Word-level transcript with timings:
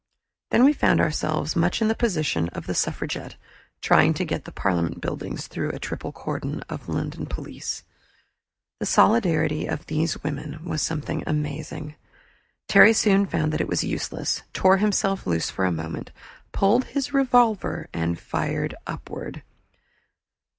Then 0.49 0.63
we 0.65 0.73
found 0.73 0.99
ourselves 0.99 1.55
much 1.55 1.79
in 1.79 1.87
the 1.87 1.93
position 1.93 2.49
of 2.53 2.65
the 2.65 2.73
suffragette 2.73 3.35
trying 3.83 4.15
to 4.15 4.25
get 4.25 4.39
to 4.39 4.43
the 4.45 4.51
Parliament 4.51 4.99
buildings 4.99 5.45
through 5.45 5.69
a 5.69 5.77
triple 5.79 6.11
cordon 6.11 6.61
of 6.67 6.89
London 6.89 7.27
police. 7.27 7.83
The 8.79 8.87
solidity 8.87 9.67
of 9.67 9.85
those 9.85 10.23
women 10.23 10.59
was 10.65 10.81
something 10.81 11.23
amazing. 11.27 11.93
Terry 12.67 12.93
soon 12.93 13.27
found 13.27 13.53
that 13.53 13.61
it 13.61 13.67
was 13.69 13.83
useless, 13.83 14.41
tore 14.53 14.77
himself 14.77 15.27
loose 15.27 15.51
for 15.51 15.65
a 15.65 15.71
moment, 15.71 16.09
pulled 16.51 16.85
his 16.85 17.13
revolver, 17.13 17.87
and 17.93 18.19
fired 18.19 18.73
upward. 18.87 19.43